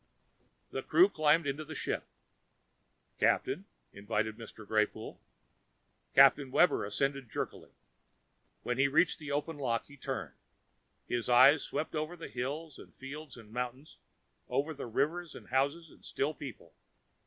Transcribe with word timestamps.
The 0.71 0.81
crew 0.81 1.09
climbed 1.09 1.45
into 1.45 1.63
the 1.63 1.75
ship. 1.75 2.07
"Captain," 3.19 3.65
invited 3.93 4.35
Mr. 4.35 4.65
Greypoole. 4.67 5.19
Captain 6.15 6.49
Webber 6.49 6.83
ascended 6.83 7.29
jerkily. 7.29 7.69
When 8.63 8.79
he 8.79 8.87
reached 8.87 9.19
the 9.19 9.29
open 9.31 9.59
lock, 9.59 9.85
he 9.85 9.97
turned. 9.97 10.33
His 11.05 11.29
eyes 11.29 11.61
swept 11.61 11.93
over 11.93 12.15
the 12.17 12.29
hills 12.29 12.79
and 12.79 12.91
fields 12.95 13.37
and 13.37 13.51
mountains, 13.51 13.99
over 14.49 14.73
the 14.73 14.87
rivers 14.87 15.35
and 15.35 15.49
houses 15.49 15.91
and 15.91 16.03
still 16.03 16.33
people. 16.33 16.73